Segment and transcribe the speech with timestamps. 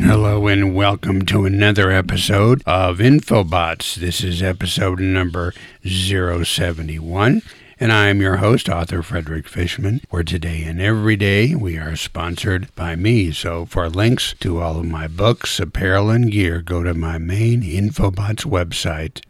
[0.00, 3.96] Hello and welcome to another episode of Infobots.
[3.96, 5.52] This is episode number
[5.84, 7.42] 071,
[7.80, 11.96] and I am your host, author Frederick Fishman, where today and every day we are
[11.96, 13.32] sponsored by me.
[13.32, 17.62] So for links to all of my books, apparel, and gear, go to my main
[17.62, 19.22] Infobots website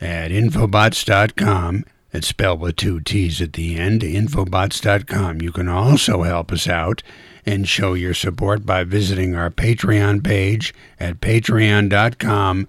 [0.00, 1.84] at infobots.com.
[2.12, 5.42] It's spelled with two T's at the end, infobots.com.
[5.42, 7.02] You can also help us out
[7.44, 12.68] and show your support by visiting our Patreon page at patreon.com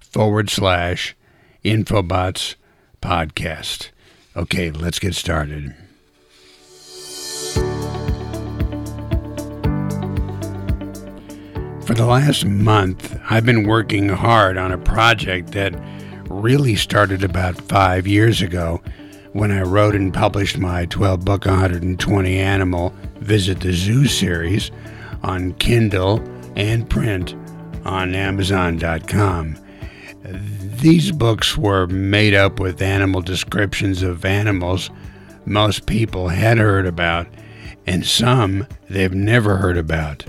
[0.00, 1.14] forward slash
[1.64, 2.56] Infobots
[3.00, 3.90] podcast.
[4.36, 5.74] Okay, let's get started.
[11.84, 15.74] For the last month, I've been working hard on a project that
[16.32, 18.82] really started about five years ago
[19.32, 24.70] when I wrote and published my 12 book 120 animal Visit the Zoo series
[25.22, 26.22] on Kindle
[26.56, 27.34] and print
[27.84, 29.58] on Amazon.com.
[30.24, 34.90] These books were made up with animal descriptions of animals
[35.44, 37.26] most people had heard about
[37.86, 40.24] and some they've never heard about.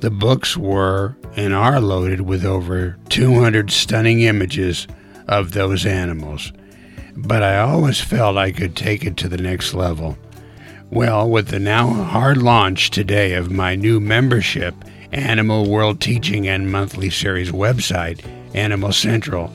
[0.00, 4.86] The books were and are loaded with over 200 stunning images
[5.30, 6.52] of those animals
[7.16, 10.16] but I always felt I could take it to the next level.
[10.90, 14.74] Well, with the now hard launch today of my new membership,
[15.12, 19.52] Animal World Teaching and Monthly Series website, Animal Central,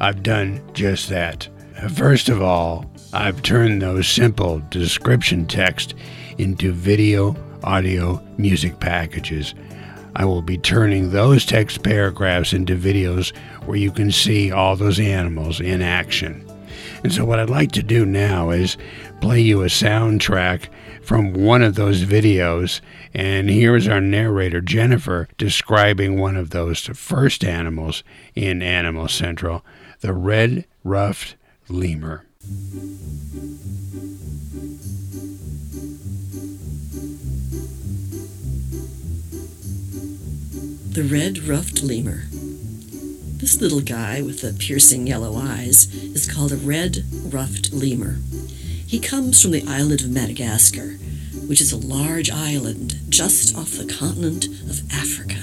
[0.00, 1.48] I've done just that.
[1.94, 5.94] First of all, I've turned those simple description text
[6.38, 9.54] into video, audio, music packages.
[10.18, 13.36] I will be turning those text paragraphs into videos
[13.66, 16.42] where you can see all those animals in action.
[17.04, 18.78] And so, what I'd like to do now is
[19.20, 20.68] play you a soundtrack
[21.02, 22.80] from one of those videos.
[23.12, 28.02] And here is our narrator, Jennifer, describing one of those first animals
[28.34, 29.64] in Animal Central
[30.00, 31.36] the red ruffed
[31.68, 32.24] lemur.
[40.96, 42.22] The red ruffed lemur.
[43.36, 48.16] This little guy with the piercing yellow eyes is called a red ruffed lemur.
[48.86, 50.92] He comes from the island of Madagascar,
[51.48, 55.36] which is a large island just off the continent of Africa,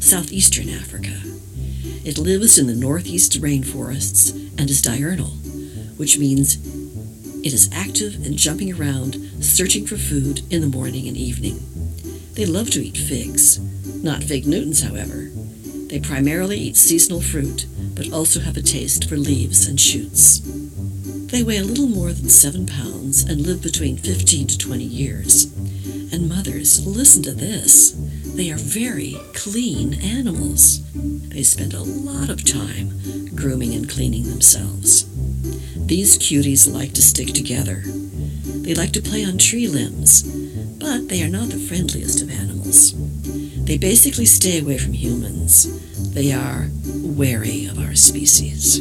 [0.00, 1.20] southeastern Africa.
[2.02, 5.36] It lives in the northeast rainforests and is diurnal,
[5.98, 6.56] which means
[7.44, 11.60] it is active and jumping around, searching for food in the morning and evening.
[12.32, 13.60] They love to eat figs,
[14.02, 15.30] not fig Newtons, however.
[15.88, 20.40] They primarily eat seasonal fruit, but also have a taste for leaves and shoots.
[21.30, 25.44] They weigh a little more than seven pounds and live between 15 to 20 years.
[26.12, 27.92] And mothers, listen to this.
[28.34, 30.82] They are very clean animals.
[31.28, 35.04] They spend a lot of time grooming and cleaning themselves.
[35.86, 37.82] These cuties like to stick together.
[37.84, 42.92] They like to play on tree limbs, but they are not the friendliest of animals.
[43.68, 45.68] They basically stay away from humans.
[46.14, 46.68] They are
[47.02, 48.80] wary of our species.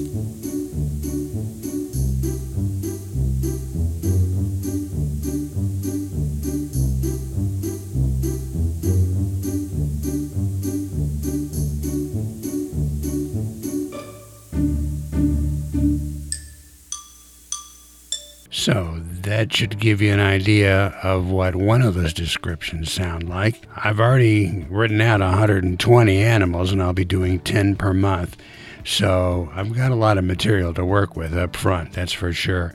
[18.50, 23.62] So that should give you an idea of what one of those descriptions sound like.
[23.76, 28.38] I've already written out 120 animals and I'll be doing 10 per month.
[28.86, 32.74] So I've got a lot of material to work with up front, that's for sure.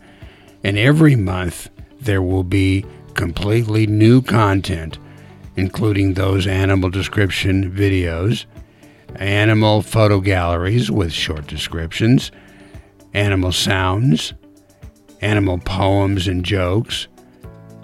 [0.62, 2.84] And every month there will be
[3.14, 4.98] completely new content,
[5.56, 8.44] including those animal description videos,
[9.16, 12.30] animal photo galleries with short descriptions,
[13.14, 14.34] animal sounds,
[15.22, 17.06] animal poems and jokes,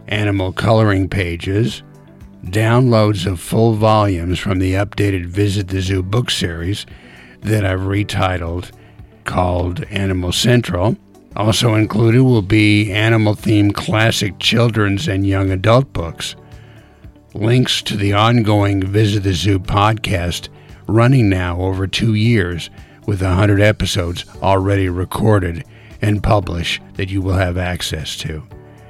[0.09, 1.83] animal coloring pages,
[2.45, 6.85] downloads of full volumes from the updated Visit the Zoo book series
[7.41, 8.73] that I've retitled
[9.25, 10.97] called Animal Central.
[11.37, 16.35] Also included will be animal themed classic children's and young adult books.
[17.35, 20.49] Links to the ongoing Visit the Zoo podcast,
[20.87, 22.71] running now over two years
[23.07, 25.65] with 100 episodes already recorded
[26.01, 28.43] and publish that you will have access to.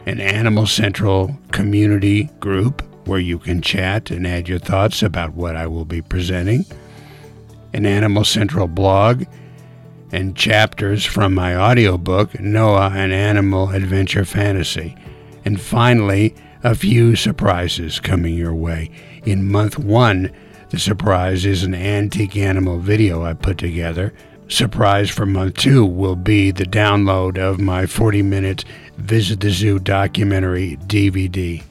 [0.07, 5.57] An Animal Central community group where you can chat and add your thoughts about what
[5.57, 6.65] I will be presenting.
[7.73, 9.25] An Animal Central blog
[10.13, 14.97] and chapters from my audiobook, Noah An Animal Adventure Fantasy.
[15.45, 18.91] And finally, a few surprises coming your way.
[19.25, 20.31] In month one,
[20.71, 24.13] The surprise is an antique animal video I put together.
[24.49, 28.65] Surprise for month two will be the download of my 40 minute
[28.97, 31.63] Visit the Zoo documentary DVD.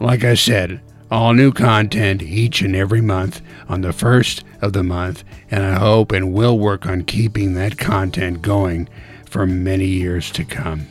[0.00, 4.82] Like I said, all new content each and every month on the first of the
[4.82, 8.88] month, and I hope and will work on keeping that content going
[9.30, 10.88] for many years to come.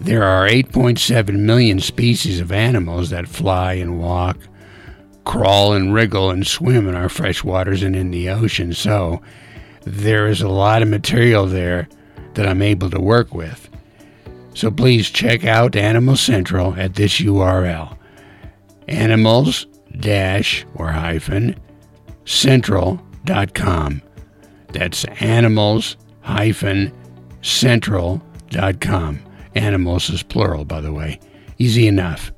[0.00, 4.38] There are 8.7 million species of animals that fly and walk,
[5.24, 9.20] crawl and wriggle and swim in our freshwaters and in the ocean, so
[9.84, 11.88] there is a lot of material there
[12.34, 13.68] that I'm able to work with.
[14.54, 17.96] So please check out Animal Central at this URL
[18.88, 19.66] animals
[19.98, 21.58] dash or hyphen
[22.24, 24.02] central.com.
[24.68, 26.92] That's animals hyphen
[27.42, 29.20] central.com.
[29.54, 31.20] Animals is plural, by the way.
[31.58, 32.32] Easy enough.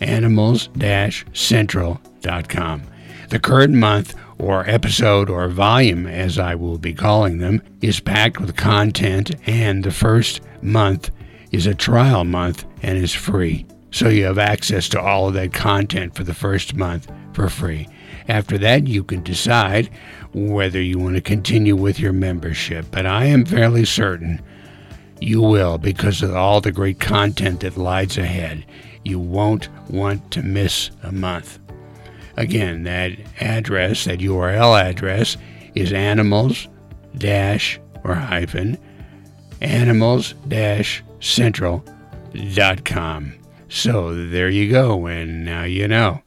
[0.00, 2.82] Animals dash central.com.
[3.28, 8.40] The current month or episode or volume, as I will be calling them, is packed
[8.40, 11.10] with content, and the first month
[11.52, 13.66] is a trial month and is free.
[13.90, 17.88] So you have access to all of that content for the first month for free.
[18.28, 19.90] After that, you can decide
[20.32, 24.40] whether you want to continue with your membership, but I am fairly certain
[25.20, 28.64] you will because of all the great content that lies ahead.
[29.04, 31.58] You won't want to miss a month.
[32.36, 35.36] Again, that address, that URL address,
[35.74, 36.68] is animals
[37.16, 38.78] dash or hyphen
[39.60, 41.84] animals dash central.com.
[43.68, 46.22] So there you go, and now you know.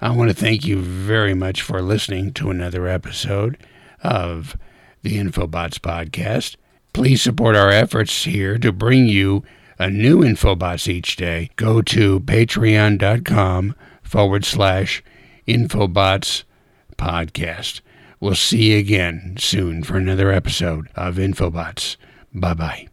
[0.00, 3.56] I want to thank you very much for listening to another episode
[4.02, 4.58] of
[5.02, 6.56] the Infobots Podcast.
[6.92, 9.44] Please support our efforts here to bring you
[9.78, 11.50] a new Infobots each day.
[11.56, 15.02] Go to patreon.com forward slash
[15.46, 16.44] Infobots
[16.96, 17.80] Podcast.
[18.20, 21.96] We'll see you again soon for another episode of Infobots.
[22.32, 22.88] Bye bye.